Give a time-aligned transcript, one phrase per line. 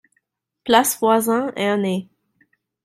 [0.65, 2.09] Place Voisin, Ernée